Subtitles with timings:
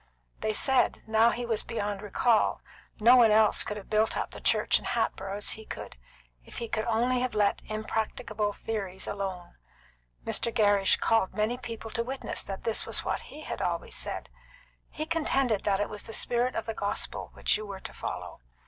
[0.39, 2.61] They said, now that he was beyond recall,
[2.99, 5.95] no one else could have built up the church in Hatboro' as he could,
[6.43, 9.57] if he could only have let impracticable theories alone.
[10.25, 10.51] Mr.
[10.51, 14.29] Gerrish called many people to witness that this was what he had always said.
[14.89, 18.39] He contended that it was the spirit of the gospel which you were to follow.